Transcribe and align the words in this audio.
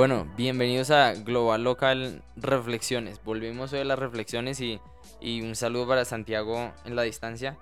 Bueno, 0.00 0.26
bienvenidos 0.36 0.90
a 0.90 1.14
Global 1.14 1.64
Local 1.64 2.22
Reflexiones. 2.36 3.22
Volvemos 3.22 3.72
hoy 3.72 3.80
a 3.80 3.84
las 3.84 3.98
reflexiones 3.98 4.60
y, 4.60 4.80
un 5.42 5.54
saludo 5.56 5.88
para 5.88 6.04
Santiago 6.04 6.72
en 6.84 6.96
la 6.96 7.02
distancia. 7.02 7.58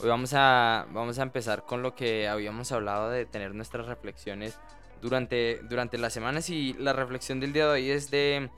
Hoy 0.00 0.08
vamos 0.08 0.32
a, 0.32 0.86
vamos 0.90 1.18
a 1.18 1.22
empezar 1.22 1.64
con 1.66 1.82
lo 1.82 1.94
que 1.94 2.28
habíamos 2.28 2.72
hablado 2.72 3.10
de 3.10 3.26
tener 3.26 3.54
nuestras 3.54 3.86
reflexiones 3.86 4.58
durante, 5.02 5.60
durante 5.68 5.98
las 5.98 6.12
semanas 6.12 6.48
y 6.50 6.72
la 6.74 6.92
reflexión 6.92 7.40
del 7.40 7.52
día 7.52 7.66
de 7.66 7.72
hoy 7.72 7.90
es 7.90 8.10
de, 8.10 8.48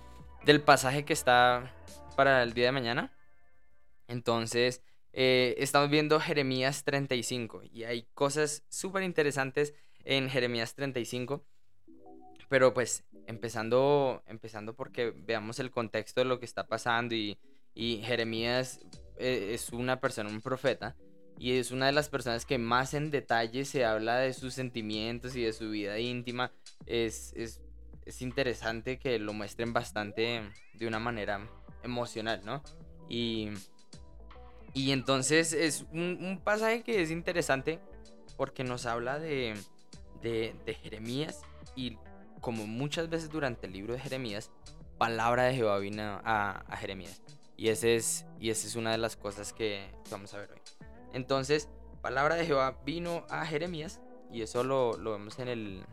del 0.45 0.61
pasaje 0.61 1.05
que 1.05 1.15
está 1.15 1.75
para 2.17 2.43
el 2.43 2.53
día 2.53 2.67
de 2.67 2.73
mañana. 2.73 3.13
Entonces, 4.07 4.83
eh, 5.17 5.55
estamos 5.59 5.91
viendo 5.91 6.19
Jeremías 6.19 6.83
35 6.83 7.63
y 7.73 7.85
hay 7.85 8.09
cosas 8.14 8.64
súper 8.69 9.05
interesantes 9.05 9.75
en 10.05 10.29
Jeremías 10.29 10.75
35. 10.75 11.45
Pero 12.49 12.75
pues 12.75 13.04
empezando, 13.27 14.23
empezando 14.27 14.75
porque 14.75 15.13
veamos 15.17 15.61
el 15.61 15.71
contexto 15.71 16.21
de 16.21 16.27
lo 16.27 16.40
que 16.40 16.46
está 16.46 16.67
pasando 16.67 17.14
y, 17.14 17.39
y 17.75 18.03
Jeremías 18.03 18.81
eh, 19.18 19.53
es 19.54 19.71
una 19.71 20.00
persona, 20.00 20.29
un 20.29 20.43
profeta, 20.43 20.96
y 21.39 21.53
es 21.53 21.71
una 21.71 21.87
de 21.87 21.93
las 21.93 22.09
personas 22.09 22.45
que 22.45 22.59
más 22.59 22.93
en 22.95 23.11
detalle 23.11 23.65
se 23.65 23.85
habla 23.85 24.18
de 24.18 24.32
sus 24.32 24.54
sentimientos 24.54 25.37
y 25.37 25.43
de 25.43 25.53
su 25.53 25.71
vida 25.71 25.99
íntima. 25.99 26.53
Es, 26.87 27.32
es, 27.37 27.61
es 28.04 28.21
interesante 28.21 28.99
que 28.99 29.18
lo 29.18 29.32
muestren 29.32 29.73
bastante 29.73 30.43
de 30.75 30.87
una 30.87 30.99
manera 30.99 31.49
emocional, 31.82 32.42
¿no? 32.45 32.62
Y, 33.09 33.51
y 34.75 34.91
entonces 34.91 35.53
es 35.53 35.87
un, 35.92 36.41
pasaje 36.42 36.83
que 36.83 37.01
es 37.01 37.11
interesante 37.11 37.78
porque 38.37 38.65
nos 38.65 38.87
habla 38.87 39.20
de, 39.20 39.55
de, 40.20 40.75
Jeremías 40.83 41.42
y 41.77 41.97
como 42.41 42.67
muchas 42.67 43.09
veces 43.09 43.31
durante 43.31 43.69
el 43.69 43.73
libro 43.73 43.95
de 43.95 44.01
Jeremías, 44.01 44.51
palabra 44.98 45.45
de 45.45 45.55
Jehová 45.55 45.79
vino 45.79 46.21
a, 46.25 46.65
a 46.69 46.77
Jeremías. 46.77 47.23
Y, 47.57 47.69
ese 47.69 47.95
es, 47.95 48.27
y 48.41 48.51
esa 48.51 48.67
es 48.67 48.75
una 48.75 48.91
de 48.91 48.98
las 48.98 49.17
cosas 49.17 49.53
que 49.53 49.89
vamos 50.11 50.35
a 50.35 50.39
ver 50.39 50.51
hoy. 50.51 50.61
Entonces, 51.13 51.69
palabra 52.03 52.35
de 52.35 52.45
Jehová 52.45 52.77
vino 52.85 53.25
a 53.31 53.47
Jeremías, 53.47 54.01
y 54.33 54.43
eso 54.43 54.65
lo, 54.65 54.97
lo 54.98 55.13
vemos 55.13 55.39
en 55.39 55.48
el, 55.48 55.85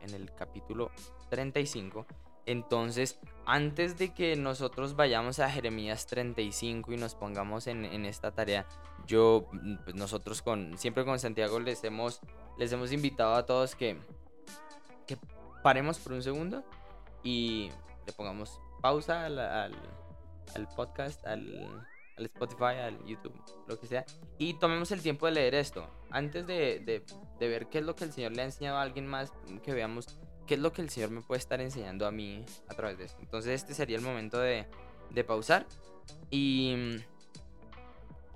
en 0.00 0.14
el 0.14 0.34
capítulo 0.34 0.90
35. 1.28 2.06
Entonces, 2.46 3.18
antes 3.44 3.98
de 3.98 4.14
que 4.14 4.36
nosotros 4.36 4.94
vayamos 4.94 5.40
a 5.40 5.50
Jeremías 5.50 6.06
35 6.06 6.92
y 6.92 6.96
nos 6.96 7.16
pongamos 7.16 7.66
en, 7.66 7.84
en 7.84 8.06
esta 8.06 8.30
tarea, 8.30 8.66
yo, 9.06 9.48
pues 9.84 9.96
nosotros 9.96 10.42
con, 10.42 10.78
siempre 10.78 11.04
con 11.04 11.18
Santiago 11.18 11.58
les 11.58 11.82
hemos, 11.82 12.20
les 12.56 12.72
hemos 12.72 12.92
invitado 12.92 13.34
a 13.34 13.46
todos 13.46 13.74
que, 13.74 13.98
que 15.06 15.18
paremos 15.62 15.98
por 15.98 16.12
un 16.12 16.22
segundo 16.22 16.64
y 17.24 17.70
le 18.06 18.12
pongamos 18.12 18.60
pausa 18.80 19.26
al, 19.26 19.38
al, 19.40 19.74
al 20.54 20.68
podcast, 20.76 21.26
al, 21.26 21.84
al 22.16 22.24
Spotify, 22.26 22.78
al 22.80 23.04
YouTube, 23.04 23.34
lo 23.66 23.78
que 23.78 23.88
sea, 23.88 24.04
y 24.38 24.54
tomemos 24.54 24.92
el 24.92 25.02
tiempo 25.02 25.26
de 25.26 25.32
leer 25.32 25.56
esto. 25.56 25.88
Antes 26.10 26.46
de, 26.46 26.78
de, 26.78 27.04
de, 27.40 27.48
ver 27.48 27.66
qué 27.66 27.78
es 27.78 27.84
lo 27.84 27.96
que 27.96 28.04
el 28.04 28.12
Señor 28.12 28.32
le 28.32 28.42
ha 28.42 28.44
enseñado 28.44 28.78
a 28.78 28.82
alguien 28.82 29.08
más, 29.08 29.32
que 29.64 29.74
veamos 29.74 30.16
qué 30.46 30.54
es 30.54 30.60
lo 30.60 30.72
que 30.72 30.82
el 30.82 30.90
Señor 30.90 31.10
me 31.10 31.20
puede 31.20 31.38
estar 31.38 31.60
enseñando 31.60 32.06
a 32.06 32.10
mí 32.10 32.44
a 32.68 32.74
través 32.74 32.98
de 32.98 33.04
esto. 33.04 33.18
Entonces 33.20 33.52
este 33.60 33.74
sería 33.74 33.96
el 33.96 34.02
momento 34.02 34.38
de, 34.38 34.66
pausar 35.26 35.66
y... 36.30 36.96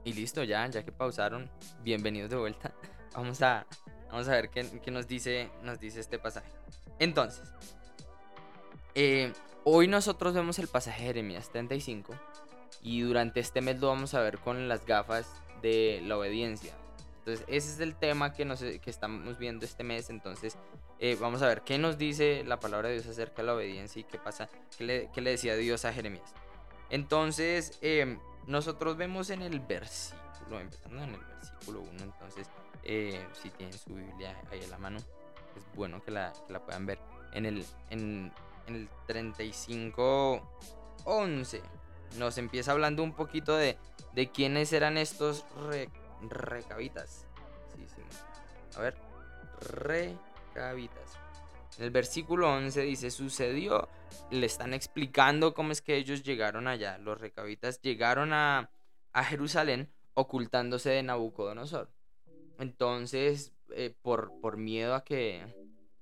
Y 0.02 0.14
listo, 0.14 0.42
ya, 0.42 0.66
ya 0.66 0.82
que 0.82 0.92
pausaron, 0.92 1.50
bienvenidos 1.82 2.30
de 2.30 2.36
vuelta. 2.36 2.72
Vamos 3.14 3.42
a, 3.42 3.66
vamos 4.10 4.28
a 4.28 4.32
ver 4.32 4.48
qué, 4.48 4.80
qué 4.80 4.90
nos, 4.90 5.06
dice, 5.06 5.50
nos 5.62 5.78
dice 5.78 6.00
este 6.00 6.18
pasaje. 6.18 6.50
Entonces, 6.98 7.52
eh, 8.94 9.32
hoy 9.64 9.88
nosotros 9.88 10.32
vemos 10.32 10.58
el 10.58 10.68
pasaje 10.68 11.00
de 11.00 11.06
Jeremías 11.08 11.50
35 11.50 12.14
y 12.82 13.00
durante 13.00 13.40
este 13.40 13.60
mes 13.60 13.80
lo 13.80 13.88
vamos 13.88 14.14
a 14.14 14.20
ver 14.20 14.38
con 14.38 14.68
las 14.68 14.86
gafas 14.86 15.28
de 15.60 16.00
la 16.04 16.16
obediencia. 16.16 16.72
Ese 17.46 17.72
es 17.72 17.80
el 17.80 17.94
tema 17.94 18.32
que, 18.32 18.44
nos, 18.44 18.60
que 18.60 18.90
estamos 18.90 19.38
viendo 19.38 19.64
este 19.64 19.84
mes. 19.84 20.10
Entonces, 20.10 20.56
eh, 20.98 21.16
vamos 21.20 21.42
a 21.42 21.46
ver 21.46 21.62
qué 21.62 21.78
nos 21.78 21.98
dice 21.98 22.44
la 22.44 22.60
palabra 22.60 22.88
de 22.88 22.94
Dios 22.94 23.06
acerca 23.06 23.42
de 23.42 23.46
la 23.46 23.54
obediencia 23.54 24.00
y 24.00 24.04
qué 24.04 24.18
pasa, 24.18 24.48
qué 24.76 24.84
le, 24.84 25.10
qué 25.12 25.20
le 25.20 25.30
decía 25.30 25.56
Dios 25.56 25.84
a 25.84 25.92
Jeremías. 25.92 26.34
Entonces, 26.90 27.78
eh, 27.82 28.18
nosotros 28.46 28.96
vemos 28.96 29.30
en 29.30 29.42
el 29.42 29.60
versículo, 29.60 30.60
empezando 30.60 31.02
en 31.02 31.14
el 31.14 31.20
versículo 31.20 31.80
1, 31.80 31.90
entonces, 32.02 32.48
eh, 32.82 33.24
si 33.40 33.50
tienen 33.50 33.78
su 33.78 33.94
Biblia 33.94 34.36
ahí 34.50 34.62
a 34.62 34.68
la 34.68 34.78
mano, 34.78 34.98
es 34.98 35.64
bueno 35.74 36.02
que 36.02 36.10
la, 36.10 36.32
que 36.46 36.52
la 36.52 36.64
puedan 36.64 36.86
ver. 36.86 36.98
En 37.32 37.46
el, 37.46 37.64
en, 37.90 38.32
en 38.66 38.74
el 38.74 38.88
35, 39.06 40.42
11 41.04 41.62
nos 42.18 42.38
empieza 42.38 42.72
hablando 42.72 43.02
un 43.02 43.12
poquito 43.12 43.56
de, 43.56 43.78
de 44.12 44.30
quiénes 44.30 44.72
eran 44.72 44.98
estos 44.98 45.44
recabitas. 46.28 47.26
A 48.76 48.80
ver, 48.80 48.96
recabitas. 49.60 51.18
En 51.78 51.84
el 51.84 51.90
versículo 51.90 52.52
11 52.52 52.82
dice, 52.82 53.10
sucedió, 53.10 53.88
le 54.30 54.46
están 54.46 54.74
explicando 54.74 55.54
cómo 55.54 55.72
es 55.72 55.80
que 55.80 55.96
ellos 55.96 56.22
llegaron 56.22 56.68
allá. 56.68 56.98
Los 56.98 57.20
recabitas 57.20 57.80
llegaron 57.80 58.32
a, 58.32 58.70
a 59.12 59.24
Jerusalén 59.24 59.90
ocultándose 60.14 60.90
de 60.90 61.02
Nabucodonosor. 61.02 61.90
Entonces, 62.58 63.52
eh, 63.70 63.94
por, 64.02 64.32
por 64.40 64.56
miedo 64.56 64.94
a 64.94 65.04
que, 65.04 65.42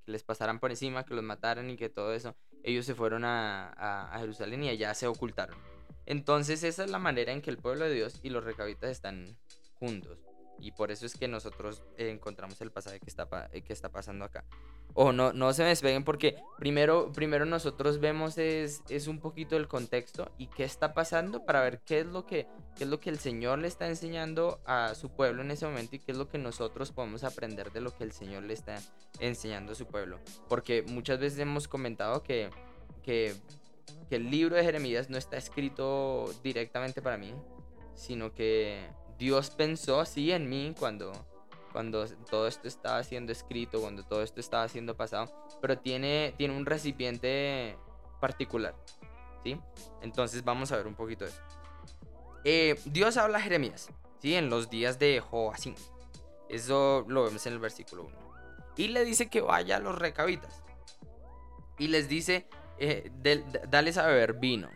que, 0.05 0.13
les 0.13 0.25
pasaran 0.25 0.59
por 0.59 0.71
encima, 0.71 1.05
que 1.05 1.15
los 1.15 1.23
mataran 1.23 1.71
y 1.71 1.77
que 1.77 1.89
todo 1.89 2.13
eso, 2.13 2.35
ellos 2.65 2.85
se 2.85 2.95
fueron 2.95 3.25
a, 3.25 3.69
a, 3.69 4.15
a 4.15 4.19
Jerusalén 4.19 4.65
y 4.65 4.69
allá 4.69 4.95
se 4.95 5.07
ocultaron. 5.07 5.57
Entonces 6.07 6.63
esa 6.63 6.85
es 6.85 6.91
la 6.91 6.99
manera 6.99 7.33
en 7.33 7.43
que 7.43 7.51
el 7.51 7.59
pueblo 7.59 7.85
de 7.85 7.95
Dios 7.95 8.19
y 8.23 8.31
los 8.31 8.43
recabitas 8.43 8.91
están 8.91 9.37
juntos. 9.79 10.19
Y 10.61 10.73
por 10.73 10.91
eso 10.91 11.07
es 11.07 11.15
que 11.15 11.29
nosotros 11.29 11.85
encontramos 11.97 12.61
el 12.61 12.73
pasaje 12.73 12.99
que 12.99 13.09
está, 13.09 13.29
eh, 13.53 13.63
que 13.63 13.73
está 13.73 13.91
pasando 13.91 14.25
acá. 14.25 14.45
O 14.95 15.13
no, 15.13 15.33
no 15.33 15.53
se 15.53 15.63
despeguen 15.63 16.03
porque 16.03 16.35
primero, 16.59 17.13
primero 17.13 17.45
nosotros 17.45 18.01
vemos 18.01 18.39
es, 18.39 18.83
es, 18.89 19.07
un 19.07 19.21
poquito 19.21 19.57
el 19.57 19.69
contexto 19.69 20.33
y 20.37 20.49
qué 20.49 20.65
está 20.65 20.95
pasando 20.95 21.45
para 21.45 21.61
ver 21.61 21.81
qué 21.85 22.01
es, 22.01 22.07
lo 22.07 22.27
que, 22.27 22.49
qué 22.75 22.85
es 22.85 22.91
lo 22.91 22.99
que 22.99 23.11
el 23.11 23.21
Señor 23.21 23.61
le 23.61 23.69
está 23.69 23.87
enseñando 23.87 24.61
a 24.65 24.97
su 24.97 25.11
pueblo 25.11 25.43
en 25.43 25.53
ese 25.53 25.67
momento 25.67 25.95
y 25.95 26.01
qué 26.01 26.11
es 26.11 26.19
lo 26.19 26.29
que 26.29 26.39
nosotros 26.39 26.91
podemos 26.91 27.23
aprender 27.23 27.71
de 27.71 27.81
lo 27.81 27.95
que 27.95 28.03
el 28.03 28.11
Señor 28.11 28.43
le 28.43 28.55
está 28.55 28.81
enseñando 29.21 29.73
a 29.73 29.77
su 29.77 29.87
pueblo. 29.87 30.19
Porque 30.49 30.83
muchas 30.83 31.21
veces 31.21 31.39
hemos 31.39 31.69
comentado 31.69 32.25
que 32.25 32.51
que 34.09 34.17
el 34.17 34.31
libro 34.31 34.57
de 34.57 34.65
Jeremías 34.65 35.11
no 35.11 35.19
está 35.19 35.37
escrito 35.37 36.31
directamente 36.43 37.03
para 37.03 37.17
mí, 37.17 37.35
sino 37.95 38.33
que 38.33 38.87
Dios 39.19 39.51
pensó 39.51 40.01
así 40.01 40.33
en 40.33 40.49
mí 40.49 40.75
cuando, 40.79 41.13
cuando 41.73 42.07
todo 42.31 42.47
esto 42.47 42.69
estaba 42.69 43.03
siendo 43.03 43.33
escrito, 43.33 43.81
cuando 43.81 44.05
todo 44.05 44.23
esto 44.23 44.41
estaba 44.41 44.69
siendo 44.69 44.97
pasado, 44.97 45.33
pero 45.61 45.79
tiene, 45.79 46.35
tiene 46.37 46.57
un 46.57 46.65
recipiente 46.65 47.77
particular, 48.21 48.75
¿sí? 49.43 49.61
Entonces 50.03 50.45
vamos 50.45 50.71
a 50.73 50.77
ver 50.77 50.87
un 50.87 50.95
poquito 50.95 51.25
de 51.25 51.31
eso. 51.31 51.43
Eh, 52.45 52.81
Dios 52.85 53.17
habla 53.17 53.39
a 53.39 53.41
Jeremías, 53.41 53.91
¿sí? 54.21 54.35
En 54.35 54.49
los 54.49 54.71
días 54.71 54.99
de 54.99 55.21
Joacín. 55.21 55.75
Eso 56.49 57.05
lo 57.09 57.25
vemos 57.25 57.45
en 57.47 57.53
el 57.53 57.59
versículo 57.59 58.05
1. 58.05 58.17
Y 58.77 58.89
le 58.89 59.05
dice 59.05 59.29
que 59.29 59.41
vaya 59.41 59.77
a 59.77 59.81
los 59.81 59.99
recabitas. 59.99 60.63
Y 61.79 61.89
les 61.89 62.09
dice 62.09 62.47
eh, 62.79 63.11
dales 63.69 63.99
a 63.99 64.07
beber 64.07 64.35
vino. 64.35 64.71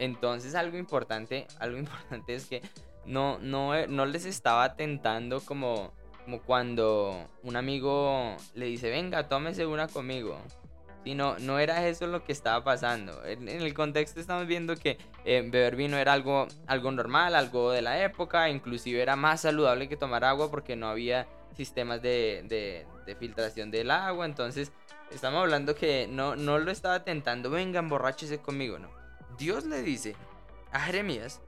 Entonces 0.00 0.56
algo 0.56 0.76
importante, 0.76 1.46
algo 1.60 1.78
importante 1.84 2.34
es 2.34 2.46
que 2.46 2.62
no, 3.06 3.38
no, 3.38 3.76
eh, 3.76 3.86
no 3.86 4.04
les 4.06 4.24
estaba 4.24 4.74
tentando 4.74 5.40
como, 5.40 5.92
como 6.24 6.42
cuando 6.42 7.26
un 7.44 7.56
amigo 7.56 8.36
le 8.54 8.66
dice, 8.66 8.90
venga, 8.90 9.28
tómese 9.28 9.66
una 9.66 9.86
conmigo. 9.86 10.38
Sino, 11.04 11.38
no 11.38 11.58
era 11.58 11.88
eso 11.88 12.06
lo 12.06 12.24
que 12.24 12.32
estaba 12.32 12.62
pasando. 12.62 13.24
En, 13.24 13.48
el 13.48 13.72
contexto 13.72 14.20
estamos 14.20 14.46
viendo 14.46 14.76
que 14.76 14.98
eh, 15.24 15.42
beber 15.50 15.74
vino 15.74 15.96
era 15.96 16.12
algo, 16.12 16.46
algo 16.66 16.90
normal, 16.90 17.34
algo 17.34 17.70
de 17.70 17.80
la 17.80 18.02
época, 18.02 18.50
inclusive 18.50 19.00
era 19.00 19.16
más 19.16 19.40
saludable 19.40 19.88
que 19.88 19.96
tomar 19.96 20.24
agua 20.24 20.50
porque 20.50 20.76
no 20.76 20.88
había 20.88 21.26
sistemas 21.56 22.02
de, 22.02 22.44
de, 22.48 22.86
de 23.06 23.16
filtración 23.16 23.70
del 23.70 23.90
agua. 23.90 24.26
Entonces 24.26 24.72
Estamos 25.10 25.40
hablando 25.40 25.74
que 25.74 26.06
no, 26.08 26.36
no 26.36 26.58
lo 26.58 26.70
estaba 26.70 27.02
tentando, 27.02 27.50
vengan, 27.50 27.88
borráchese 27.88 28.38
conmigo, 28.38 28.78
no. 28.78 28.99
Dios 29.40 29.64
le 29.64 29.82
dice 29.82 30.14
a 30.70 30.80
Jeremías 30.80 31.40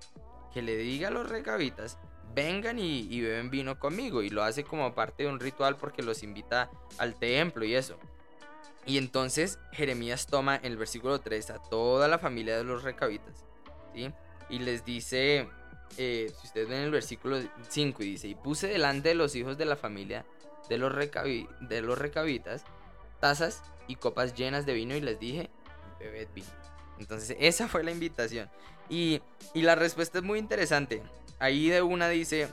que 0.53 0.63
le 0.63 0.77
diga 0.77 1.09
a 1.09 1.11
los 1.11 1.29
recabitas, 1.29 1.99
vengan 2.35 2.79
y, 2.79 3.01
y, 3.01 3.21
beben 3.21 3.51
vino 3.51 3.79
conmigo. 3.79 4.23
Y 4.23 4.31
lo 4.31 4.43
hace 4.43 4.65
como 4.65 4.95
parte 4.95 5.25
de 5.25 5.29
un 5.29 5.39
ritual 5.39 5.77
porque 5.77 6.03
los 6.03 6.23
invita 6.23 6.71
al 6.97 7.15
templo 7.17 7.65
y 7.65 7.75
eso. 7.75 7.99
Y 8.87 8.97
entonces 8.97 9.59
Jeremías 9.73 10.27
toma 10.27 10.57
el 10.57 10.79
versículo 10.79 11.21
3 11.21 11.51
a 11.51 11.59
toda 11.59 12.09
la 12.09 12.19
familia 12.19 12.57
de 12.57 12.65
los 12.65 12.83
recabitas. 12.83 13.45
Y 14.49 14.59
les 14.59 14.85
dice, 14.87 15.49
eh, 15.99 16.33
si 16.41 16.47
ustedes 16.47 16.69
ven 16.69 16.81
el 16.83 16.91
versículo 16.91 17.41
5 17.69 18.03
y 18.03 18.07
dice, 18.07 18.29
y 18.29 18.35
puse 18.35 18.69
delante 18.69 19.11
de 19.11 19.15
los 19.15 19.37
hijos 19.37 19.59
de 19.59 19.67
la 19.67 19.77
familia 19.77 20.25
de 20.71 20.79
los, 20.79 20.93
de 21.61 21.83
los 21.83 21.99
recabitas 21.99 22.65
tazas 23.21 23.63
y 23.87 23.97
copas 23.97 24.35
llenas 24.35 24.65
de 24.65 24.73
vino 24.73 24.97
y 24.97 25.01
les 25.03 25.21
dije, 25.21 25.51
bebed 26.01 26.29
vino. 26.35 26.49
Entonces 27.03 27.37
esa 27.41 27.69
fue 27.69 27.83
la 27.85 27.91
invitación. 27.91 28.49
Y, 28.89 29.21
y 29.55 29.63
la 29.63 29.75
respuesta 29.75 30.19
es 30.19 30.25
muy 30.25 30.39
interesante. 30.39 31.03
Ahí 31.39 31.69
de 31.69 31.83
una 31.83 32.09
dice, 32.09 32.49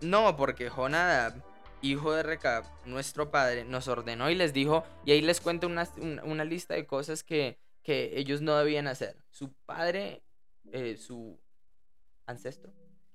no, 0.00 0.36
porque 0.36 0.68
Jonadab, 0.68 1.34
hijo 1.80 2.12
de 2.12 2.24
Recab, 2.24 2.64
nuestro 2.84 3.30
padre, 3.30 3.64
nos 3.64 3.86
ordenó 3.86 4.28
y 4.30 4.34
les 4.34 4.52
dijo, 4.52 4.84
y 5.04 5.12
ahí 5.12 5.20
les 5.20 5.40
cuento 5.40 5.68
una, 5.68 5.88
una, 6.24 6.44
lista 6.44 6.74
de 6.74 6.86
cosas 6.86 7.22
que, 7.22 7.58
que, 7.82 8.18
ellos 8.18 8.40
no 8.42 8.56
debían 8.56 8.88
hacer. 8.88 9.16
Su 9.30 9.52
padre, 9.64 10.22
eh, 10.72 10.96
su 10.96 11.40
ancestro, 12.26 12.72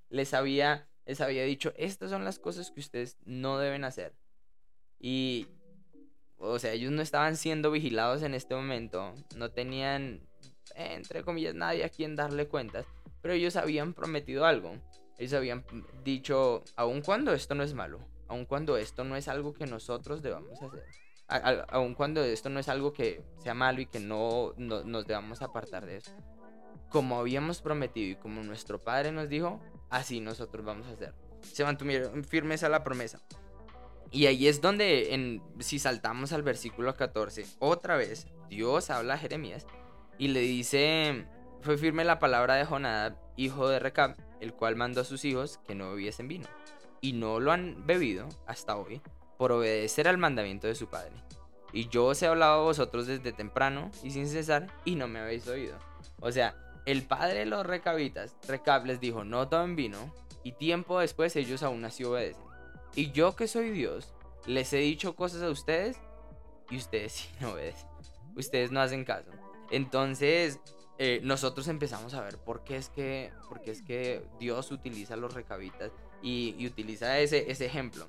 les 0.10 0.34
había, 0.34 0.88
les 1.06 1.20
había 1.20 1.44
dicho, 1.44 1.74
estas 1.76 2.10
son 2.10 2.24
las 2.24 2.40
cosas 2.40 2.72
que 2.72 2.80
ustedes 2.80 3.18
no 3.26 3.58
deben 3.58 3.84
hacer. 3.84 4.16
Y, 5.00 5.48
o 6.38 6.58
sea, 6.58 6.72
ellos 6.72 6.92
no 6.92 7.02
estaban 7.02 7.36
siendo 7.36 7.70
vigilados 7.70 8.24
en 8.24 8.34
este 8.34 8.56
momento, 8.56 9.14
no 9.36 9.52
tenían, 9.52 10.28
entre 10.76 11.24
comillas, 11.24 11.56
nadie 11.56 11.84
a 11.84 11.90
quien 11.90 12.16
darle 12.16 12.48
cuentas, 12.48 12.86
pero 13.22 13.34
ellos 13.34 13.56
habían 13.56 13.94
prometido 13.94 14.46
algo. 14.46 14.76
Ellos 15.18 15.34
habían 15.34 15.66
dicho, 16.04 16.64
aun 16.76 17.02
cuando 17.02 17.34
esto 17.34 17.56
no 17.56 17.64
es 17.64 17.74
malo, 17.74 18.00
aun 18.28 18.46
cuando 18.46 18.78
esto 18.78 19.04
no 19.04 19.16
es 19.16 19.28
algo 19.28 19.54
que 19.54 19.66
nosotros 19.66 20.22
debamos 20.22 20.62
hacer, 20.62 20.86
aun 21.70 21.96
cuando 21.96 22.24
esto 22.24 22.50
no 22.50 22.60
es 22.60 22.70
algo 22.70 22.94
que 22.94 23.24
sea 23.38 23.54
malo 23.54 23.82
y 23.82 23.88
que 23.88 24.00
no, 24.00 24.54
nos 24.58 25.08
debamos 25.08 25.42
apartar 25.42 25.86
de 25.86 25.98
eso, 25.98 26.12
como 26.90 27.20
habíamos 27.20 27.62
prometido 27.62 28.12
y 28.12 28.16
como 28.16 28.44
nuestro 28.44 28.80
Padre 28.80 29.12
nos 29.12 29.28
dijo, 29.28 29.60
así 29.90 30.20
nosotros 30.20 30.64
vamos 30.64 30.88
a 30.88 30.92
hacer. 30.92 31.14
Se 31.42 31.64
mantuvieron 31.64 32.24
firmes 32.24 32.64
a 32.64 32.70
la 32.70 32.84
promesa. 32.84 33.20
Y 34.12 34.28
ahí 34.28 34.48
es 34.48 34.62
donde, 34.62 35.14
en, 35.14 35.42
si 35.60 35.80
saltamos 35.80 36.32
al 36.32 36.44
versículo 36.44 36.96
14, 36.96 37.46
otra 37.60 37.98
vez 37.98 38.28
Dios 38.50 38.90
habla 38.90 39.16
a 39.16 39.18
Jeremías 39.18 39.68
y 40.18 40.30
le 40.30 40.42
dice, 40.42 41.26
fue 41.62 41.78
firme 41.78 42.04
la 42.04 42.20
palabra 42.20 42.56
de 42.56 42.66
Jonadab, 42.66 43.16
hijo 43.36 43.68
de 43.68 43.80
Recab, 43.80 44.16
el 44.40 44.54
cual 44.54 44.76
mandó 44.76 45.02
a 45.02 45.06
sus 45.06 45.26
hijos 45.26 45.60
que 45.68 45.76
no 45.76 45.92
bebiesen 45.92 46.28
vino, 46.28 46.48
y 47.02 47.14
no 47.14 47.40
lo 47.40 47.52
han 47.52 47.86
bebido 47.86 48.28
hasta 48.46 48.78
hoy, 48.78 49.02
por 49.38 49.52
obedecer 49.52 50.08
al 50.08 50.18
mandamiento 50.18 50.68
de 50.68 50.76
su 50.76 50.88
padre. 50.88 51.14
Y 51.74 51.90
yo 51.90 52.06
os 52.06 52.22
he 52.22 52.28
hablado 52.28 52.62
a 52.62 52.64
vosotros 52.64 53.08
desde 53.08 53.34
temprano 53.34 53.92
y 54.04 54.12
sin 54.12 54.28
cesar, 54.28 54.68
y 54.86 54.96
no 54.96 55.08
me 55.08 55.20
habéis 55.20 55.48
oído. 55.48 55.78
O 56.20 56.32
sea, 56.32 56.56
el 56.86 57.04
padre 57.04 57.40
de 57.40 57.46
los 57.46 57.66
recabitas, 57.66 58.36
Recab, 58.48 58.86
les 58.86 59.00
dijo, 59.00 59.24
no 59.24 59.48
tomen 59.48 59.76
vino, 59.76 60.14
y 60.44 60.54
tiempo 60.54 61.00
después 61.00 61.36
ellos 61.36 61.62
aún 61.64 61.84
así 61.86 62.04
obedecen. 62.04 62.46
Y 62.96 63.12
yo 63.12 63.36
que 63.36 63.48
soy 63.48 63.70
Dios, 63.72 64.14
les 64.46 64.72
he 64.74 64.78
dicho 64.78 65.16
cosas 65.16 65.44
a 65.44 65.50
ustedes, 65.50 65.98
y 66.70 66.78
ustedes 66.78 67.12
sí 67.14 67.30
no 67.42 67.52
obedecen. 67.52 67.88
Ustedes 68.36 68.72
no 68.72 68.80
hacen 68.80 69.04
caso. 69.04 69.32
Entonces, 69.70 70.60
eh, 70.98 71.20
nosotros 71.24 71.68
empezamos 71.68 72.14
a 72.14 72.22
ver 72.22 72.38
por 72.38 72.64
qué 72.64 72.78
es 72.78 72.90
que, 72.90 73.32
por 73.48 73.62
es 73.66 73.82
que 73.82 74.26
Dios 74.40 74.72
utiliza 74.72 75.16
los 75.16 75.34
recabitas 75.34 75.92
y, 76.22 76.66
utiliza 76.66 77.20
ese, 77.20 77.52
ese 77.52 77.66
ejemplo. 77.66 78.08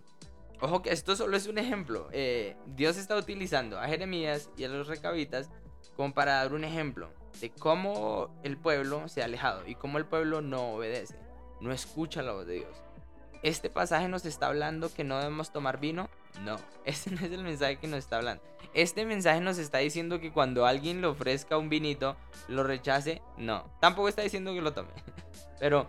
Ojo 0.61 0.83
que 0.83 0.91
esto 0.91 1.15
solo 1.15 1.37
es 1.37 1.47
un 1.47 1.59
ejemplo. 1.59 2.09
Eh, 2.13 2.57
Dios 2.67 2.97
está 2.97 3.17
utilizando 3.17 3.79
a 3.79 3.87
Jeremías 3.87 4.51
y 4.57 4.65
a 4.65 4.69
los 4.69 4.89
recabitas 4.89 5.51
como 5.97 6.15
para 6.15 6.35
dar 6.35 6.53
un 6.53 6.65
ejemplo 6.65 7.11
de 7.41 7.51
cómo 7.51 8.41
el 8.43 8.57
pueblo 8.57 9.09
se 9.09 9.23
ha 9.23 9.27
alejado 9.27 9.67
y 9.67 9.75
cómo 9.75 9.99
el 9.99 10.07
pueblo 10.07 10.41
no 10.41 10.73
obedece, 10.75 11.17
no 11.61 11.73
escucha 11.73 12.23
la 12.23 12.33
voz 12.33 12.47
de 12.47 12.55
Dios. 12.55 12.83
Este 13.43 13.71
pasaje 13.71 14.09
nos 14.09 14.25
está 14.25 14.47
hablando 14.47 14.93
que 14.93 15.05
no 15.05 15.19
debemos 15.19 15.53
tomar 15.53 15.79
vino. 15.79 16.09
No, 16.45 16.57
ese 16.85 17.11
no 17.11 17.25
es 17.25 17.33
el 17.33 17.43
mensaje 17.43 17.77
que 17.77 17.87
nos 17.87 18.01
está 18.01 18.17
hablando. 18.17 18.43
Este 18.75 19.07
mensaje 19.07 19.41
nos 19.41 19.59
está 19.59 19.79
diciendo 19.79 20.21
que 20.21 20.33
cuando 20.33 20.67
alguien 20.67 21.01
le 21.01 21.07
ofrezca 21.07 21.57
un 21.57 21.69
vinito, 21.69 22.17
lo 22.49 22.65
rechace. 22.65 23.23
No, 23.37 23.71
tampoco 23.81 24.09
está 24.09 24.23
diciendo 24.23 24.53
que 24.53 24.61
lo 24.61 24.73
tome. 24.73 24.91
Pero 25.61 25.87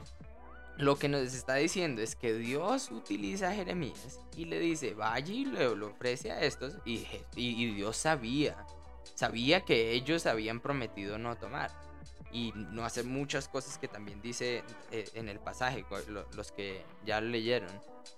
lo 0.78 0.98
que 0.98 1.10
nos 1.10 1.34
está 1.34 1.56
diciendo 1.56 2.01
es 2.01 2.16
que 2.16 2.34
Dios 2.34 2.90
utiliza 2.92 3.50
a 3.50 3.54
Jeremías 3.54 4.19
y 4.36 4.45
le 4.45 4.60
dice, 4.60 4.94
vaya 4.94 5.34
y 5.34 5.45
le, 5.45 5.68
ofrece 5.68 6.31
a 6.31 6.42
estos. 6.42 6.78
Y, 6.86 7.06
y 7.36 7.74
Dios 7.74 7.98
sabía, 7.98 8.66
sabía 9.16 9.62
que 9.62 9.92
ellos 9.92 10.25
habían 10.25 10.62
prometido 10.62 11.18
no 11.18 11.36
tomar 11.36 11.88
y 12.31 12.54
no 12.56 12.86
hacer 12.86 13.06
muchas 13.06 13.48
cosas 13.48 13.78
que 13.78 13.88
también 13.88 14.22
dice 14.22 14.64
eh, 14.92 15.10
en 15.14 15.30
el 15.30 15.40
pasaje, 15.40 15.86
los 16.36 16.52
que 16.52 16.84
ya 17.06 17.22
leyeron. 17.22 17.70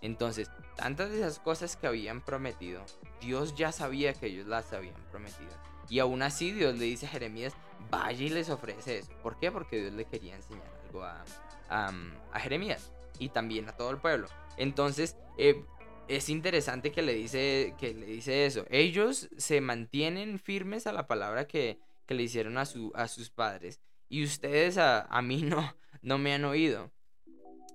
Entonces, 0.02 0.50
tantas 0.75 1.12
de 1.12 1.19
esas 1.19 1.40
cosas 1.40 1.75
que 1.75 1.88
habían 1.88 2.22
prometido, 2.22 2.84
Dios 3.22 3.56
ya 3.56 3.72
sabía 3.72 4.13
que 4.13 4.28
ellos 4.28 4.48
las 4.48 4.74
habían 4.74 5.02
prometido. 5.12 5.52
Y 5.90 6.00
aún 6.00 6.22
así 6.22 6.52
Dios 6.52 6.75
le 6.78 6.86
dice 6.86 7.06
a 7.06 7.10
Jeremías, 7.10 7.54
vaya 7.90 8.25
y 8.25 8.30
les 8.30 8.50
ofrece 8.50 9.00
eso. 9.00 9.12
¿Por 9.22 9.38
qué? 9.40 9.52
Porque 9.52 9.80
Dios 9.81 9.94
le 9.94 10.06
quería 10.06 10.36
enseñar 10.36 10.63
algo 10.86 11.04
a, 11.04 11.24
a, 11.69 12.40
Jeremías 12.40 12.92
y 13.19 13.30
también 13.30 13.68
a 13.69 13.75
todo 13.75 13.92
el 13.92 13.98
pueblo. 13.98 14.28
Entonces, 14.58 15.18
eh, 15.38 15.66
es 16.08 16.30
interesante 16.30 16.92
que 16.92 17.02
le, 17.02 17.13
dice, 17.13 17.75
que 17.78 17.94
le 17.94 18.06
dice 18.06 18.46
eso. 18.46 18.66
Ellos 18.69 19.30
se 19.38 19.62
mantienen 19.62 20.40
firmes 20.40 20.88
a 20.88 20.94
la 20.94 21.08
palabra 21.08 21.48
que, 21.48 21.80
que 22.06 22.13
le 22.13 22.24
hicieron 22.24 22.58
a, 22.58 22.66
su, 22.66 22.92
a 22.96 23.08
sus 23.08 23.30
padres 23.30 23.80
y 24.12 24.25
ustedes 24.25 24.78
a, 24.78 25.08
mí 25.24 25.42
no, 25.42 25.74
no 26.02 26.18
me 26.18 26.34
han 26.34 26.44
oído. 26.44 26.92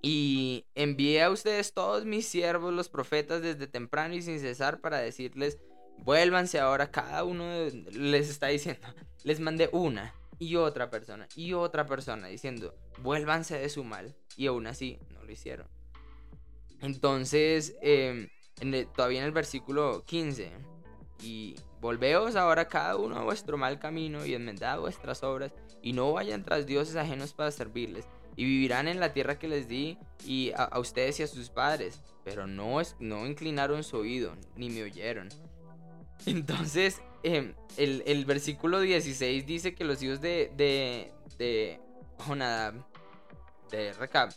Y 0.02 0.66
envié 0.74 1.22
a 1.22 1.30
ustedes 1.30 1.72
todos 1.72 2.04
mis 2.04 2.28
siervos, 2.28 2.72
los 2.72 2.90
profetas, 2.90 3.40
desde 3.40 3.66
temprano 3.66 4.14
y 4.14 4.22
sin 4.22 4.38
cesar 4.38 4.80
para 4.80 4.98
decirles, 4.98 5.58
vuélvanse 5.98 6.60
ahora, 6.60 6.90
cada 6.90 7.24
uno 7.24 7.44
les 7.90 8.28
está 8.28 8.48
diciendo, 8.48 8.86
les 9.24 9.40
mandé 9.40 9.70
una 9.72 10.14
y 10.38 10.56
otra 10.56 10.90
persona 10.90 11.26
y 11.34 11.54
otra 11.54 11.86
persona 11.86 12.28
diciendo, 12.28 12.74
vuélvanse 12.98 13.58
de 13.58 13.70
su 13.70 13.82
mal. 13.82 14.14
Y 14.36 14.46
aún 14.46 14.66
así 14.66 14.98
no 15.14 15.24
lo 15.24 15.32
hicieron. 15.32 15.66
Entonces, 16.82 17.74
em, 17.80 18.28
todavía 18.94 19.20
en 19.20 19.24
el 19.24 19.32
versículo 19.32 20.04
15, 20.04 20.52
y 21.22 21.56
volveos 21.80 22.36
ahora 22.36 22.68
cada 22.68 22.96
uno 22.96 23.16
a 23.16 23.24
vuestro 23.24 23.56
mal 23.56 23.78
camino 23.78 24.24
y 24.26 24.34
enmendad 24.34 24.80
vuestras 24.80 25.22
obras 25.22 25.52
y 25.82 25.92
no 25.92 26.12
vayan 26.12 26.44
tras 26.44 26.66
dioses 26.66 26.96
ajenos 26.96 27.32
para 27.32 27.50
servirles, 27.50 28.06
y 28.34 28.44
vivirán 28.44 28.86
en 28.88 29.00
la 29.00 29.12
tierra 29.12 29.38
que 29.38 29.48
les 29.48 29.68
di 29.68 29.98
y 30.24 30.52
a, 30.56 30.78
ustedes 30.78 31.20
y 31.20 31.22
a 31.22 31.26
sus 31.26 31.48
padres, 31.48 32.02
pero 32.24 32.46
no, 32.46 32.80
es, 32.80 32.96
no 32.98 33.26
inclinaron 33.26 33.82
su 33.82 33.96
oído, 33.96 34.34
ni 34.56 34.68
me 34.68 34.82
oyeron. 34.82 35.28
Entonces, 36.26 37.00
em, 37.22 37.54
el, 37.76 38.02
el, 38.06 38.24
versículo 38.24 38.80
16 38.80 39.46
dice 39.46 39.74
que 39.74 39.84
los 39.84 40.02
hijos 40.02 40.20
de, 40.20 40.52
de, 41.38 41.80
Jonadab, 42.26 42.74
de 43.70 43.92
Recab, 43.94 44.32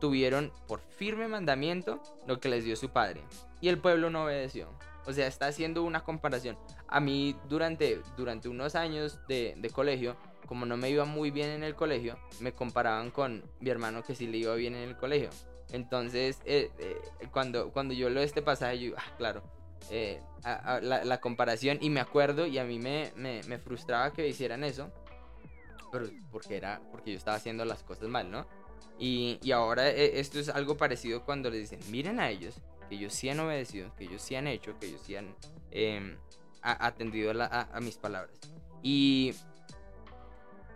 tuvieron 0.00 0.52
por 0.66 0.80
firme 0.80 1.28
mandamiento 1.28 2.02
lo 2.26 2.40
que 2.40 2.48
les 2.48 2.64
dio 2.64 2.76
su 2.76 2.90
padre, 2.90 3.22
y 3.60 3.68
el 3.68 3.78
pueblo 3.78 4.10
no 4.10 4.24
obedeció. 4.24 4.68
O 5.08 5.12
sea, 5.12 5.26
está 5.26 5.46
haciendo 5.46 5.82
una 5.82 6.04
comparación. 6.04 6.56
A 6.86 7.00
mí 7.00 7.34
durante, 7.48 8.00
durante 8.16 8.48
unos 8.48 8.74
años 8.74 9.18
de, 9.26 9.54
de 9.56 9.70
colegio 9.70 10.16
como 10.48 10.64
no 10.64 10.78
me 10.78 10.88
iba 10.88 11.04
muy 11.04 11.30
bien 11.30 11.50
en 11.50 11.62
el 11.62 11.74
colegio, 11.74 12.18
me 12.40 12.52
comparaban 12.52 13.10
con 13.10 13.44
mi 13.60 13.68
hermano 13.68 14.02
que 14.02 14.14
sí 14.14 14.26
le 14.26 14.38
iba 14.38 14.54
bien 14.54 14.74
en 14.74 14.88
el 14.88 14.96
colegio. 14.96 15.28
Entonces, 15.72 16.40
eh, 16.46 16.70
eh, 16.78 16.96
cuando, 17.30 17.70
cuando 17.70 17.92
yo 17.92 18.08
leo 18.08 18.22
este 18.22 18.40
pasaje, 18.40 18.78
yo, 18.78 18.94
ah, 18.96 19.14
claro, 19.18 19.42
eh, 19.90 20.22
la, 20.80 21.20
comparación, 21.20 21.78
y 21.82 21.90
me 21.90 22.00
acuerdo, 22.00 22.46
y 22.46 22.56
a 22.58 22.64
mí 22.64 22.78
me, 22.78 23.12
me, 23.14 23.42
me, 23.46 23.58
frustraba 23.58 24.10
que 24.14 24.26
hicieran 24.26 24.64
eso, 24.64 24.90
pero 25.92 26.08
porque, 26.32 26.56
era, 26.56 26.80
porque 26.90 27.12
yo 27.12 27.18
estaba 27.18 27.36
haciendo 27.36 27.66
las 27.66 27.82
cosas 27.82 28.08
mal, 28.08 28.30
¿no? 28.30 28.46
Y, 28.98 29.38
y 29.42 29.52
ahora 29.52 29.90
esto 29.90 30.38
es 30.38 30.48
algo 30.48 30.78
parecido 30.78 31.24
cuando 31.24 31.50
les 31.50 31.70
dicen, 31.70 31.80
miren 31.90 32.20
a 32.20 32.30
ellos, 32.30 32.58
que 32.88 32.96
ellos 32.96 33.12
sí 33.12 33.28
han 33.28 33.40
obedecido, 33.40 33.94
que 33.96 34.04
ellos 34.04 34.22
sí 34.22 34.34
han 34.34 34.46
hecho, 34.46 34.78
que 34.78 34.86
ellos 34.86 35.00
sí 35.04 35.16
han 35.16 35.34
em, 35.70 36.16
atendido 36.62 37.32
a, 37.40 37.80
mis 37.80 37.96
palabras. 37.96 38.38
Y 38.82 39.34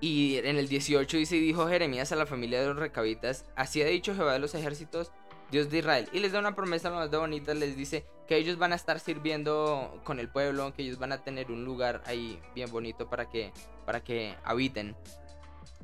y 0.02 0.38
en 0.38 0.58
el 0.58 0.66
18 0.66 1.16
dice, 1.16 1.36
dijo 1.36 1.68
Jeremías 1.68 2.10
a 2.10 2.16
la 2.16 2.26
familia 2.26 2.60
de 2.60 2.66
los 2.66 2.76
recabitas, 2.76 3.44
así 3.54 3.80
ha 3.82 3.86
dicho 3.86 4.16
Jehová 4.16 4.32
de 4.32 4.40
los 4.40 4.52
ejércitos, 4.56 5.12
Dios 5.52 5.70
de 5.70 5.78
Israel. 5.78 6.08
Y 6.12 6.18
les 6.18 6.32
da 6.32 6.40
una 6.40 6.56
promesa 6.56 6.90
lo 6.90 6.96
más 6.96 7.10
de 7.12 7.18
bonita, 7.18 7.54
les 7.54 7.76
dice 7.76 8.04
que 8.26 8.36
ellos 8.36 8.58
van 8.58 8.72
a 8.72 8.74
estar 8.74 8.98
sirviendo 8.98 10.00
con 10.02 10.18
el 10.18 10.28
pueblo, 10.28 10.74
que 10.74 10.82
ellos 10.82 10.98
van 10.98 11.12
a 11.12 11.22
tener 11.22 11.52
un 11.52 11.64
lugar 11.64 12.02
ahí 12.04 12.40
bien 12.52 12.68
bonito 12.72 13.08
para 13.08 13.30
que, 13.30 13.52
para 13.86 14.02
que 14.02 14.34
habiten. 14.42 14.96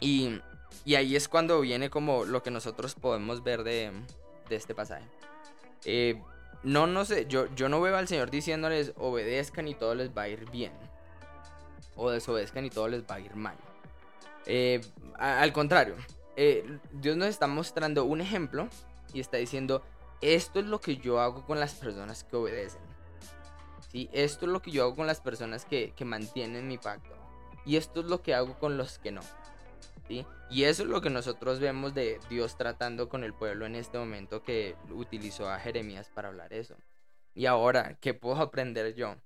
Y, 0.00 0.40
y 0.84 0.96
ahí 0.96 1.14
es 1.14 1.28
cuando 1.28 1.60
viene 1.60 1.88
como 1.88 2.24
lo 2.24 2.42
que 2.42 2.50
nosotros 2.50 2.96
podemos 2.96 3.44
ver 3.44 3.62
de, 3.62 3.92
de 4.48 4.56
este 4.56 4.74
pasaje. 4.74 5.06
Eh, 5.84 6.20
no, 6.62 6.86
no 6.86 7.04
sé, 7.04 7.26
yo, 7.26 7.46
yo 7.54 7.68
no 7.68 7.80
veo 7.80 7.96
al 7.96 8.08
Señor 8.08 8.30
diciéndoles 8.30 8.92
obedezcan 8.96 9.68
y 9.68 9.74
todo 9.74 9.94
les 9.94 10.16
va 10.16 10.22
a 10.22 10.28
ir 10.28 10.50
bien. 10.50 10.72
O 11.96 12.10
desobedezcan 12.10 12.64
y 12.64 12.70
todo 12.70 12.88
les 12.88 13.02
va 13.02 13.16
a 13.16 13.20
ir 13.20 13.34
mal. 13.36 13.56
Eh, 14.46 14.80
al 15.18 15.52
contrario, 15.52 15.94
eh, 16.36 16.78
Dios 16.92 17.16
nos 17.16 17.28
está 17.28 17.46
mostrando 17.46 18.04
un 18.04 18.20
ejemplo 18.20 18.68
y 19.12 19.20
está 19.20 19.36
diciendo, 19.36 19.82
esto 20.20 20.60
es 20.60 20.66
lo 20.66 20.80
que 20.80 20.96
yo 20.96 21.20
hago 21.20 21.44
con 21.44 21.60
las 21.60 21.74
personas 21.74 22.24
que 22.24 22.36
obedecen. 22.36 22.82
¿Sí? 23.92 24.08
Esto 24.12 24.46
es 24.46 24.52
lo 24.52 24.60
que 24.60 24.70
yo 24.70 24.84
hago 24.84 24.96
con 24.96 25.06
las 25.06 25.20
personas 25.20 25.64
que, 25.64 25.92
que 25.96 26.04
mantienen 26.04 26.68
mi 26.68 26.78
pacto. 26.78 27.14
Y 27.64 27.76
esto 27.76 28.00
es 28.00 28.06
lo 28.06 28.22
que 28.22 28.34
hago 28.34 28.58
con 28.58 28.76
los 28.76 28.98
que 28.98 29.12
no. 29.12 29.20
Y 30.50 30.64
eso 30.64 30.82
es 30.82 30.88
lo 30.88 31.00
que 31.00 31.10
nosotros 31.10 31.60
vemos 31.60 31.94
de 31.94 32.18
Dios 32.30 32.56
tratando 32.56 33.08
con 33.08 33.24
el 33.24 33.34
pueblo 33.34 33.66
en 33.66 33.74
este 33.74 33.98
momento 33.98 34.42
que 34.42 34.76
utilizó 34.90 35.48
a 35.48 35.58
Jeremías 35.58 36.10
para 36.14 36.28
hablar 36.28 36.52
eso. 36.52 36.76
Y 37.34 37.46
ahora, 37.46 37.98
¿qué 38.00 38.14
puedo 38.14 38.36
aprender 38.36 38.94
yo? 38.94 39.16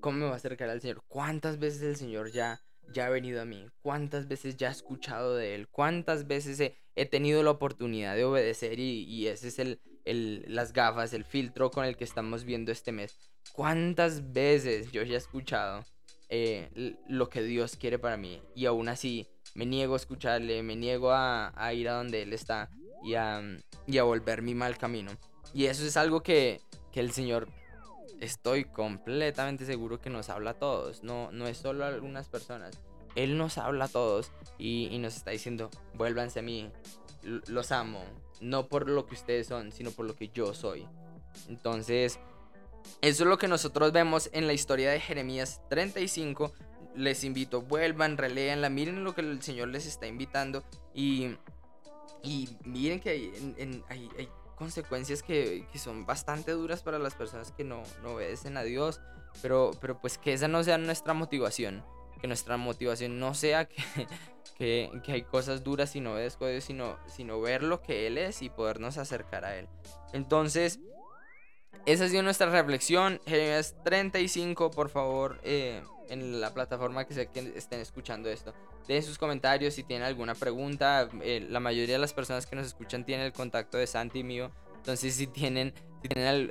¿Cómo 0.00 0.18
me 0.18 0.24
voy 0.24 0.34
a 0.34 0.36
acercar 0.36 0.68
al 0.68 0.80
Señor? 0.80 1.02
¿Cuántas 1.06 1.58
veces 1.58 1.82
el 1.82 1.96
Señor 1.96 2.32
ya, 2.32 2.60
ya 2.92 3.06
ha 3.06 3.10
venido 3.10 3.40
a 3.40 3.44
mí? 3.44 3.68
¿Cuántas 3.80 4.28
veces 4.28 4.56
ya 4.56 4.68
he 4.68 4.72
escuchado 4.72 5.36
de 5.36 5.54
Él? 5.54 5.68
¿Cuántas 5.68 6.26
veces 6.26 6.60
he, 6.94 7.06
tenido 7.06 7.42
la 7.42 7.52
oportunidad 7.52 8.16
de 8.16 8.24
obedecer? 8.24 8.78
Y, 8.80 9.04
y 9.04 9.28
ese 9.28 9.48
es 9.48 9.58
el, 9.58 9.80
el, 10.04 10.44
las 10.48 10.72
gafas, 10.72 11.14
el 11.14 11.24
filtro 11.24 11.70
con 11.70 11.84
el 11.84 11.96
que 11.96 12.04
estamos 12.04 12.44
viendo 12.44 12.72
este 12.72 12.92
mes. 12.92 13.16
¿Cuántas 13.52 14.32
veces 14.32 14.90
yo 14.90 15.02
ya 15.02 15.14
he 15.14 15.18
escuchado 15.18 15.84
eh, 16.28 16.96
lo 17.08 17.28
que 17.28 17.42
Dios 17.42 17.76
quiere 17.76 17.98
para 17.98 18.16
mí? 18.16 18.42
Y 18.54 18.66
aún 18.66 18.88
así 18.88 19.28
me 19.54 19.66
niego 19.66 19.94
a 19.94 19.96
escucharle, 19.96 20.62
me 20.62 20.76
niego 20.76 21.12
a, 21.12 21.52
ir 21.72 21.88
a 21.88 21.94
donde 21.94 22.22
Él 22.22 22.32
está 22.32 22.70
y 23.04 23.14
a, 23.14 23.42
y 23.86 23.98
volver 24.00 24.42
mi 24.42 24.54
mal 24.54 24.76
camino. 24.76 25.12
Y 25.52 25.66
eso 25.66 25.84
es 25.84 25.96
algo 25.96 26.22
que, 26.22 26.60
el 26.94 27.10
Señor 27.10 27.48
estoy 28.20 28.64
completamente 28.64 29.66
seguro 29.66 30.00
que 30.00 30.10
nos 30.10 30.28
habla 30.28 30.50
a 30.50 30.54
todos, 30.54 31.02
no, 31.02 31.32
no 31.32 31.48
es 31.48 31.58
solo 31.58 31.84
a 31.84 31.88
algunas 31.88 32.28
personas. 32.28 32.78
Él 33.16 33.36
nos 33.36 33.58
habla 33.58 33.86
a 33.86 33.88
todos 33.88 34.32
y, 34.58 34.96
nos 34.98 35.16
está 35.16 35.30
diciendo, 35.30 35.70
vuélvanse 35.94 36.40
a 36.40 36.42
mí, 36.42 36.70
los 37.22 37.72
amo, 37.72 38.04
no 38.40 38.68
por 38.68 38.88
lo 38.88 39.06
que 39.06 39.14
ustedes 39.14 39.46
son, 39.46 39.72
sino 39.72 39.90
por 39.90 40.06
lo 40.06 40.14
que 40.14 40.28
yo 40.28 40.54
soy. 40.54 40.86
Entonces, 41.48 42.18
eso 43.00 43.24
es 43.24 43.28
lo 43.28 43.38
que 43.38 43.48
nosotros 43.48 43.92
vemos 43.92 44.30
en 44.32 44.46
la 44.46 44.52
historia 44.52 44.90
de 44.90 45.00
Jeremías 45.00 45.60
35. 45.68 46.52
Les 46.94 47.24
invito, 47.24 47.62
vuelvan, 47.62 48.16
releanla, 48.16 48.70
miren 48.70 49.04
lo 49.04 49.14
que 49.14 49.20
el 49.20 49.42
Señor 49.42 49.68
les 49.68 49.86
está 49.86 50.06
invitando 50.06 50.62
y, 50.94 51.36
y 52.22 52.48
miren 52.64 53.00
que 53.00 53.10
hay, 53.10 53.82
hay 53.88 54.28
consecuencias 54.54 55.22
que, 55.22 55.66
son 55.74 56.06
bastante 56.06 56.52
duras 56.52 56.82
para 56.82 56.98
las 56.98 57.14
personas 57.14 57.52
que 57.52 57.64
no, 57.64 57.82
obedecen 58.04 58.56
a 58.56 58.62
Dios, 58.62 59.00
pero, 59.42 59.72
pero 59.80 60.00
pues 60.00 60.18
que 60.18 60.32
esa 60.32 60.48
no 60.48 60.62
sea 60.62 60.78
nuestra 60.78 61.14
motivación, 61.14 61.84
que 62.20 62.26
nuestra 62.26 62.56
motivación 62.56 63.18
no 63.18 63.34
sea 63.34 63.68
que, 64.58 64.90
que, 65.02 65.12
hay 65.12 65.22
cosas 65.22 65.64
duras 65.64 65.94
y 65.96 66.00
no 66.00 66.12
obedezco 66.12 66.44
a 66.44 66.48
Dios, 66.48 66.64
sino, 66.64 66.96
sino 67.06 67.40
ver 67.40 67.62
lo 67.62 67.82
que 67.82 68.06
Él 68.06 68.18
es 68.18 68.42
y 68.42 68.50
podernos 68.50 68.98
acercar 68.98 69.44
a 69.44 69.56
Él. 69.56 69.68
Entonces, 70.12 70.78
esa 71.86 72.04
ha 72.04 72.08
sido 72.08 72.22
nuestra 72.22 72.48
reflexión. 72.48 73.20
Jeremías 73.26 73.74
35, 73.84 74.70
por 74.70 74.88
favor, 74.88 75.40
eh, 75.42 75.82
en 76.08 76.40
la 76.40 76.52
plataforma 76.52 77.04
que, 77.06 77.26
que 77.26 77.52
estén 77.56 77.80
escuchando 77.80 78.28
esto. 78.28 78.54
Dejen 78.86 79.02
sus 79.02 79.18
comentarios 79.18 79.74
si 79.74 79.82
tienen 79.82 80.06
alguna 80.06 80.34
pregunta. 80.34 81.08
Eh, 81.22 81.46
la 81.48 81.60
mayoría 81.60 81.94
de 81.94 82.00
las 82.00 82.12
personas 82.12 82.46
que 82.46 82.56
nos 82.56 82.66
escuchan 82.66 83.04
tienen 83.04 83.26
el 83.26 83.32
contacto 83.32 83.78
de 83.78 83.86
Santi 83.86 84.20
y 84.20 84.24
mío. 84.24 84.50
Entonces, 84.76 85.14
si 85.14 85.26
tienen 85.26 85.72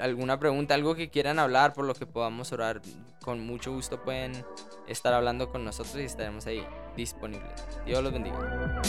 alguna 0.01 0.39
pregunta, 0.39 0.73
algo 0.73 0.95
que 0.95 1.09
quieran 1.11 1.37
hablar, 1.37 1.73
por 1.73 1.85
lo 1.85 1.93
que 1.93 2.07
podamos 2.07 2.51
orar, 2.51 2.81
con 3.23 3.45
mucho 3.45 3.71
gusto 3.71 4.01
pueden 4.01 4.43
estar 4.87 5.13
hablando 5.13 5.51
con 5.51 5.63
nosotros 5.63 5.95
y 5.97 6.05
estaremos 6.05 6.47
ahí 6.47 6.65
disponibles. 6.97 7.53
Dios 7.85 8.03
los 8.03 8.11
bendiga. 8.11 8.81